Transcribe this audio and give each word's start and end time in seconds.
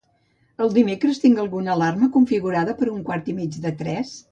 El 0.63 0.71
dimecres 0.77 1.19
tinc 1.25 1.41
alguna 1.43 1.75
alarma 1.75 2.09
configurada 2.17 2.77
per 2.83 2.89
un 2.95 3.05
quart 3.11 3.31
i 3.35 3.37
mig 3.45 3.61
de 3.67 3.75
tres? 3.85 4.19